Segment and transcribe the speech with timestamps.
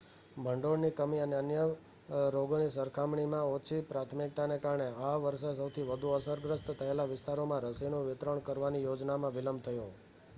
[0.35, 1.65] ભંડોળની કમી અને અન્ય
[2.31, 8.83] રોગોની સરખામણીમાં ઓછી પ્રાથમિકતાને કારણે આ વર્ષે સૌથી વધુ અસરગ્રસ્ત થયેલા વિસ્તારોમાં રસીનું વિતરણ કરવાની
[8.83, 9.87] યોજનામાં વિલંબ થયો